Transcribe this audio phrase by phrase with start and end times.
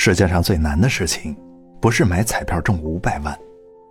[0.00, 1.36] 世界上最难的事情，
[1.80, 3.36] 不是买彩票中五百万，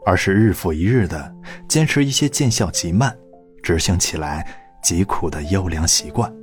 [0.05, 1.35] 而是日复一日的
[1.67, 3.13] 坚持一些见效极慢、
[3.61, 4.47] 执行起来
[4.81, 6.33] 极苦的优良习惯。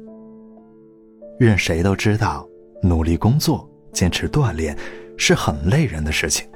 [1.38, 2.46] 任谁都知道，
[2.82, 4.76] 努力工作、坚持锻炼
[5.16, 6.46] 是很累人的事情。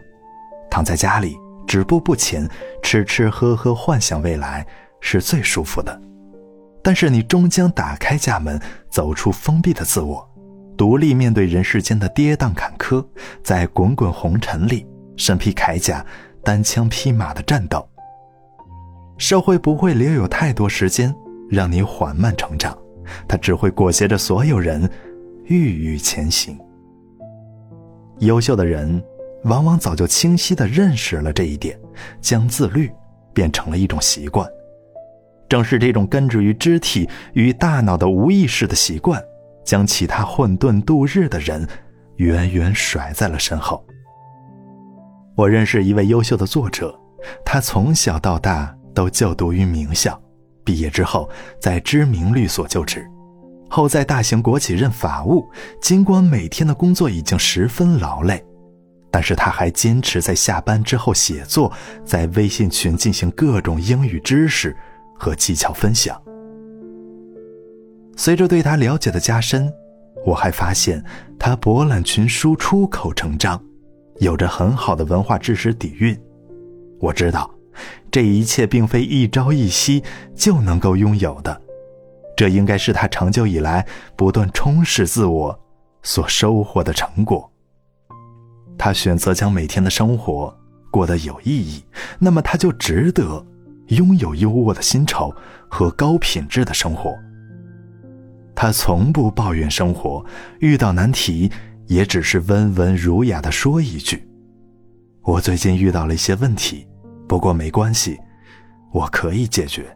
[0.71, 1.35] 躺在家里
[1.67, 2.47] 止步不前、
[2.83, 4.65] 吃吃喝喝、幻想未来
[5.01, 5.99] 是最舒服的。
[6.83, 10.28] 但是你终将打开家门，走出封闭的自我。
[10.79, 13.05] 独立面对人世间的跌宕坎坷，
[13.43, 16.07] 在滚滚红尘里，身披铠甲，
[16.45, 17.87] 单枪匹马的战斗。
[19.19, 21.13] 社会不会留有太多时间
[21.51, 22.79] 让你缓慢成长，
[23.27, 24.89] 它只会裹挟着所有人，
[25.47, 26.57] 郁郁前行。
[28.21, 29.03] 优秀的人，
[29.43, 31.77] 往往早就清晰地认识了这一点，
[32.21, 32.89] 将自律
[33.35, 34.49] 变成了一种习惯。
[35.49, 39.21] 正是这种根植于肢体与大脑的无意识的习惯。
[39.69, 41.69] 将其他混沌度日的人
[42.17, 43.85] 远远甩在了身后。
[45.37, 46.99] 我认识一位优秀的作者，
[47.45, 50.19] 他从小到大都就读于名校，
[50.65, 51.29] 毕业之后
[51.61, 53.07] 在知名律所就职，
[53.69, 55.47] 后在大型国企任法务。
[55.83, 58.43] 尽管每天的工作已经十分劳累，
[59.11, 61.71] 但是他还坚持在下班之后写作，
[62.07, 64.75] 在微信群进行各种英语知识
[65.15, 66.19] 和技巧分享。
[68.19, 69.73] 随着对他了解的加深，
[70.27, 71.03] 我还发现
[71.39, 73.63] 他博览群书、出口成章，
[74.17, 76.21] 有着很好的文化知识底蕴。
[76.99, 77.49] 我知道，
[78.11, 80.03] 这一切并非一朝一夕
[80.35, 81.63] 就能够拥有的，
[82.37, 85.57] 这应该是他长久以来不断充实自我
[86.03, 87.49] 所收获的成果。
[88.77, 90.53] 他选择将每天的生活
[90.91, 91.85] 过得有意义，
[92.19, 93.47] 那么他就值得
[93.91, 95.33] 拥有优渥的薪酬
[95.69, 97.17] 和高品质的生活。
[98.61, 100.27] 他从不抱怨生活，
[100.59, 101.49] 遇到难题
[101.87, 104.29] 也只是温文儒雅的说一句
[105.23, 106.85] ：“我最近遇到了一些问题，
[107.29, 108.19] 不过没关系，
[108.93, 109.87] 我可以解决。”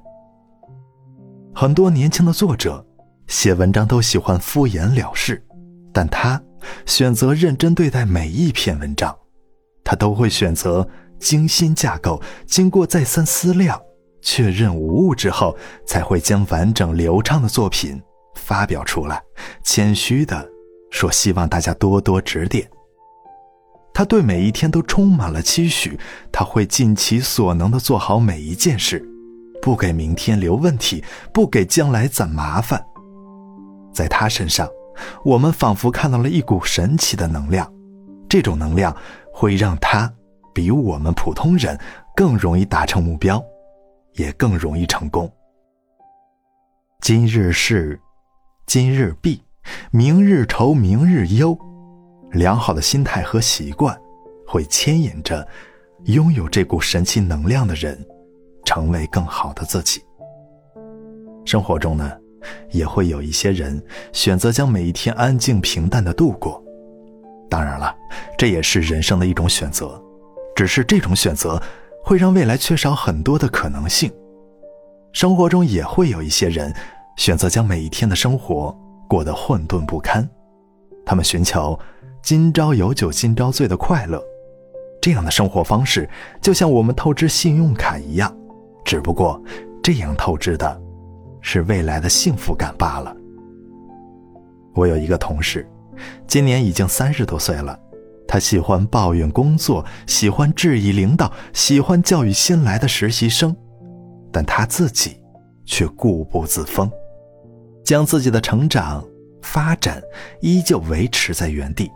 [1.53, 2.87] 很多年轻的作者
[3.26, 5.44] 写文章都喜欢敷衍了事，
[5.92, 6.41] 但他
[6.87, 9.12] 选择认真对待每一篇文章，
[9.82, 10.88] 他都会选择
[11.19, 13.82] 精心架构，经过再三思量、
[14.20, 18.00] 确认无误之后，才会将完整流畅的作品。
[18.34, 19.22] 发表出来，
[19.62, 20.48] 谦虚的
[20.91, 22.69] 说：“希望大家多多指点。”
[23.94, 25.98] 他对每一天都充满了期许，
[26.32, 29.06] 他会尽其所能的做好每一件事，
[29.60, 32.82] 不给明天留问题，不给将来攒麻烦。
[33.93, 34.66] 在他身上，
[35.25, 37.70] 我们仿佛看到了一股神奇的能量，
[38.31, 38.97] 这种能量
[39.31, 40.10] 会让他
[40.54, 41.78] 比我们普通人
[42.16, 43.44] 更容易达成目标，
[44.14, 45.31] 也更容易成功。
[47.03, 48.00] 今日事。
[48.75, 49.38] 今日毕，
[49.91, 51.55] 明日愁，明日忧。
[52.31, 53.94] 良好的心态和习惯，
[54.47, 55.47] 会牵引着
[56.05, 58.03] 拥有这股神奇能量的人，
[58.65, 60.03] 成为更好的自己。
[61.44, 62.12] 生活中呢，
[62.71, 63.78] 也会有一些人
[64.11, 66.59] 选择将每一天安静平淡的度过。
[67.50, 67.94] 当然了，
[68.38, 70.03] 这也是人生的一种选择，
[70.56, 71.62] 只是这种选择
[72.03, 74.11] 会让未来缺少很多的可能性。
[75.12, 76.75] 生活中也会有一些人。
[77.17, 78.77] 选择将每一天的生活
[79.09, 80.28] 过得混沌不堪，
[81.05, 81.78] 他们寻求
[82.23, 84.23] “今朝有酒今朝醉”的快乐，
[85.00, 86.09] 这样的生活方式
[86.41, 88.34] 就像我们透支信用卡一样，
[88.84, 89.41] 只不过
[89.83, 90.81] 这样透支的，
[91.41, 93.15] 是未来的幸福感罢了。
[94.75, 95.69] 我有一个同事，
[96.27, 97.79] 今年已经三十多岁了，
[98.27, 103.55] 他喜欢抱怨工作，喜欢质疑领导，喜欢教育新来的实习生，
[104.33, 105.19] 但他自己
[105.67, 106.91] 却固步自封。
[107.92, 109.06] 将自己的成长
[109.42, 110.03] 发展
[110.41, 111.92] 依旧维持在原地，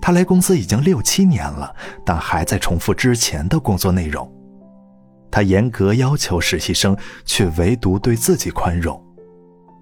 [0.00, 1.72] 他来公司已经六七年了，
[2.04, 4.28] 但还在重复之前的工作内容。
[5.30, 9.00] 他严格要求实习生，却唯独对自己宽容。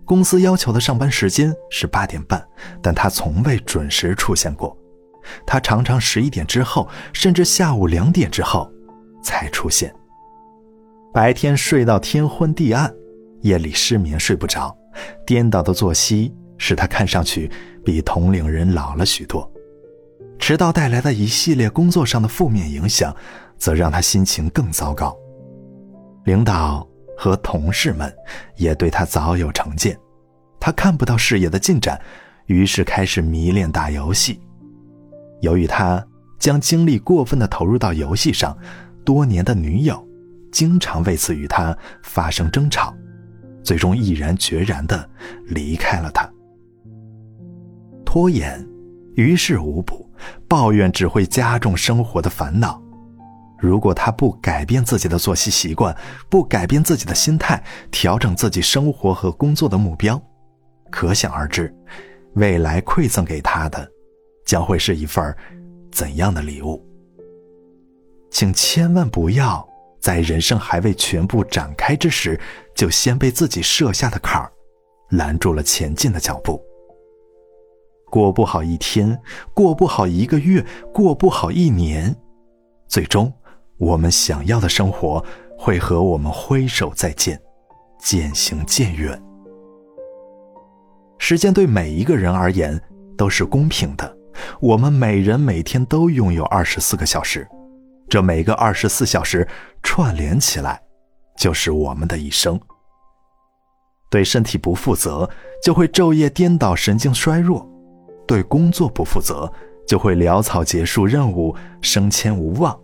[0.04, 2.46] 公司要求的上班时间是八点半，
[2.82, 4.76] 但他从未准时出现过。
[5.46, 8.70] 他常常十一点之后，甚至下午两点之后
[9.22, 9.90] 才出现。
[11.14, 12.94] 白天睡到天昏地暗，
[13.40, 14.76] 夜里失眠睡不着。
[15.26, 17.50] 颠倒的作息使他看上去
[17.84, 19.50] 比同龄人老了许多，
[20.38, 23.14] 迟到带来的一系列工作上的负面影响，
[23.58, 25.16] 则让他心情更糟糕。
[26.24, 28.12] 领导和同事们
[28.56, 29.98] 也对他早有成见，
[30.58, 32.00] 他看不到事业的进展，
[32.46, 34.40] 于是开始迷恋打游戏。
[35.42, 36.04] 由于他
[36.38, 38.56] 将精力过分的投入到游戏上，
[39.04, 40.04] 多年的女友
[40.50, 42.94] 经常为此与他发生争吵。
[43.66, 45.10] 最终毅然决然的
[45.46, 46.30] 离开了他。
[48.04, 48.64] 拖延，
[49.16, 50.08] 于事无补，
[50.46, 52.80] 抱怨只会加重生活的烦恼。
[53.58, 55.94] 如果他不改变自己的作息习惯，
[56.28, 57.60] 不改变自己的心态，
[57.90, 60.22] 调整自己生活和工作的目标，
[60.88, 61.74] 可想而知，
[62.34, 63.90] 未来馈赠给他的，
[64.44, 65.36] 将会是一份
[65.90, 66.80] 怎样的礼物？
[68.30, 69.68] 请千万不要
[70.06, 72.38] 在人生还未全部展开之时，
[72.76, 74.48] 就先被自己设下的坎儿
[75.10, 76.62] 拦住了前进的脚步。
[78.08, 79.20] 过不好一天，
[79.52, 80.64] 过不好一个月，
[80.94, 82.14] 过不好一年，
[82.86, 83.32] 最终。
[83.78, 85.24] 我们想要的生活
[85.58, 87.36] 会和我们挥手再见，
[87.98, 89.20] 渐行渐远。
[91.18, 92.80] 时间对每一个人而言
[93.18, 94.16] 都是公平的，
[94.60, 97.44] 我们每人每天都拥有二十四个小时，
[98.08, 99.46] 这每个二十四小时
[99.82, 100.80] 串联起来，
[101.36, 102.58] 就是我们的一生。
[104.08, 105.28] 对身体不负责，
[105.62, 107.66] 就会昼夜颠倒、神经衰弱；
[108.26, 109.52] 对工作不负责，
[109.86, 112.78] 就会潦草结束任务、升迁无望。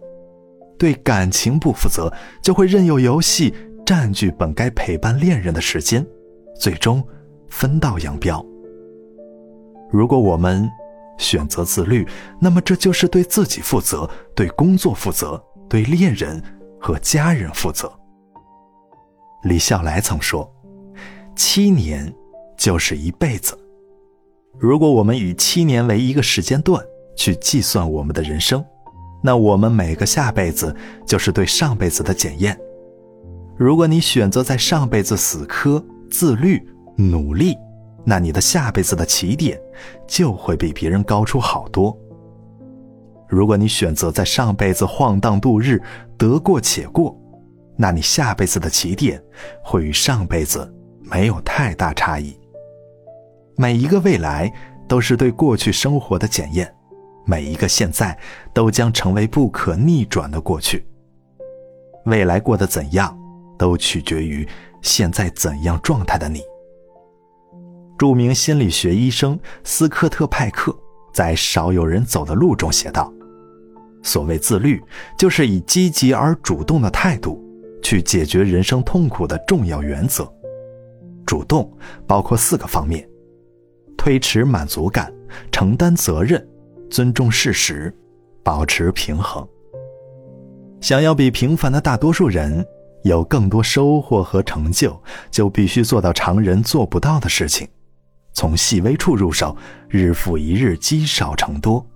[0.78, 3.54] 对感情不负责，就会任由游戏
[3.86, 6.04] 占据本该陪伴恋人的时间，
[6.58, 7.02] 最终
[7.48, 8.44] 分道扬镳。
[9.92, 10.68] 如果我们
[11.22, 12.06] 选择自律，
[12.40, 16.42] 那么这就是对自己负责，对工作负责，对恋人
[16.78, 17.90] 和家人负责。
[19.44, 20.52] 李笑来曾说
[21.34, 22.12] ：“七年
[22.58, 23.58] 就是一辈子。”
[24.60, 26.84] 如果我们以七年为一个时间段
[27.16, 28.62] 去计算我们的人生。
[29.24, 30.74] 那我们每个下辈子
[31.06, 32.58] 就是对上辈子的检验。
[33.56, 35.80] 如果你选择在上辈子死磕、
[36.10, 36.60] 自律、
[36.96, 37.54] 努力，
[38.04, 39.60] 那你的下辈子的起点
[40.06, 41.96] 就会比别人高出好多。
[43.28, 45.80] 如果你选择在上辈子晃荡度日、
[46.18, 47.16] 得过且过，
[47.76, 49.22] 那你下辈子的起点
[49.64, 50.70] 会与上辈子
[51.00, 52.38] 没有太大差异。
[53.56, 54.52] 每一个未来
[54.86, 56.72] 都是对过去生活的检验。
[57.24, 58.18] 每一个现在
[58.52, 60.84] 都将成为不可逆转的过去。
[62.04, 63.16] 未来过得怎样，
[63.56, 64.46] 都取决于
[64.82, 66.42] 现在怎样状态的你。
[68.02, 70.76] 著名心理学医生斯科特·派克
[71.14, 73.14] 在《少有人走的路》中写道
[74.02, 74.82] ：“所谓自律，
[75.16, 77.40] 就是以积极而主动的态度
[77.80, 80.28] 去解决人生痛苦的重要原则。
[81.24, 81.72] 主动
[82.04, 83.08] 包括四个方面：
[83.96, 85.14] 推迟满足感，
[85.52, 86.44] 承担责任。”
[86.90, 87.96] 尊重事实，
[88.42, 89.46] 保持平衡。
[90.80, 92.66] 想要比平凡的大多数人
[93.04, 95.00] 有更多收获和成就，
[95.30, 97.68] 就必须做到常人做不到的事情。
[98.32, 99.56] 从细微处入手，
[99.88, 101.86] 日复一日积少成多，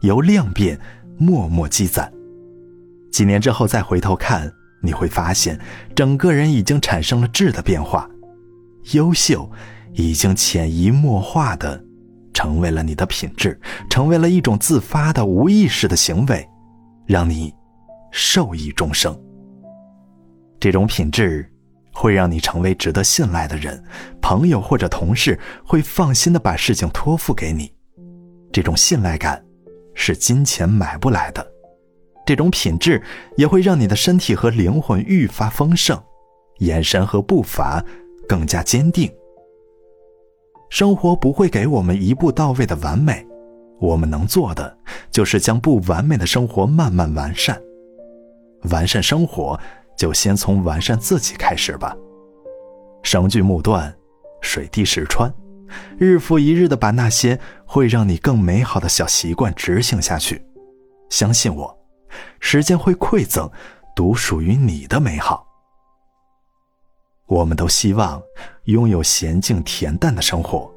[0.00, 0.78] 由量变
[1.18, 2.12] 默默积攒。
[3.10, 4.52] 几年之后再回头看，
[4.82, 5.58] 你会发现，
[5.94, 8.08] 整个人已经产生了质的变化，
[8.92, 9.50] 优秀
[9.92, 11.84] 已经潜移默化的。
[12.34, 13.60] 成为了你的品质，
[13.90, 16.48] 成为了一种自发的无意识的行为，
[17.04, 17.52] 让你
[18.10, 19.14] 受益终生。
[20.58, 21.46] 这种品质
[21.92, 23.82] 会让你成为值得信赖的人，
[24.20, 27.72] 朋友或者同事会放心的把事情托付给你。
[28.50, 29.44] 这种信赖感
[29.94, 31.46] 是金钱买不来的，
[32.26, 33.02] 这种品质
[33.36, 36.02] 也会让你的身体和灵魂愈发丰盛，
[36.58, 37.84] 眼神和步伐
[38.28, 39.10] 更加坚定。
[40.70, 43.26] 生活不会给我们一步到位的完美，
[43.78, 44.78] 我们能做的
[45.10, 47.60] 就是将不完美的生活慢慢完善。
[48.70, 49.58] 完善生活，
[49.96, 51.96] 就先从完善自己开始吧。
[53.02, 53.94] 绳锯木断，
[54.40, 55.32] 水滴石穿，
[55.98, 60.44] 日复一日的把那些会让你更美好的小习惯执行下去。
[61.10, 61.78] 相信我，
[62.40, 63.50] 时间会馈赠
[63.94, 65.46] 独属于你的美好。
[67.26, 68.22] 我们都希望
[68.64, 70.72] 拥有娴静恬淡的生活，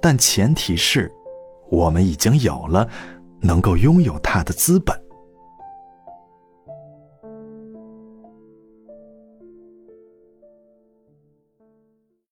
[0.00, 1.10] 但前提是，
[1.70, 2.88] 我们已经有了
[3.40, 5.05] 能够拥有它的资本。